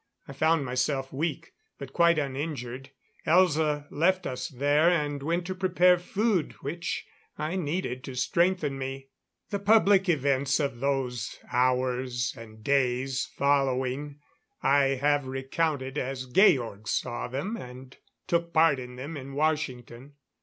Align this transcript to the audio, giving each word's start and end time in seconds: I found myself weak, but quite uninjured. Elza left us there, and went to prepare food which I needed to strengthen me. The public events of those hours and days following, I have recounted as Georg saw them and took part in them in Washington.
I 0.27 0.33
found 0.33 0.65
myself 0.65 1.13
weak, 1.13 1.53
but 1.77 1.93
quite 1.93 2.17
uninjured. 2.17 2.89
Elza 3.27 3.85
left 3.91 4.25
us 4.25 4.47
there, 4.49 4.89
and 4.89 5.21
went 5.21 5.45
to 5.45 5.53
prepare 5.53 5.99
food 5.99 6.53
which 6.61 7.05
I 7.37 7.55
needed 7.55 8.03
to 8.05 8.15
strengthen 8.15 8.79
me. 8.79 9.09
The 9.51 9.59
public 9.59 10.09
events 10.09 10.59
of 10.59 10.79
those 10.79 11.37
hours 11.51 12.33
and 12.35 12.63
days 12.63 13.29
following, 13.37 14.17
I 14.63 14.97
have 14.99 15.27
recounted 15.27 15.99
as 15.99 16.25
Georg 16.25 16.87
saw 16.87 17.27
them 17.27 17.55
and 17.55 17.95
took 18.25 18.51
part 18.51 18.79
in 18.79 18.95
them 18.95 19.15
in 19.15 19.33
Washington. 19.35 20.13